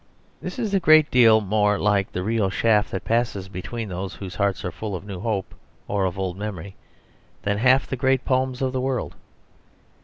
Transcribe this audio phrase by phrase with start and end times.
[0.41, 4.33] This is a great deal more like the real chaff that passes between those whose
[4.37, 5.53] hearts are full of new hope
[5.87, 6.75] or of old memory
[7.43, 9.13] than half the great poems of the world.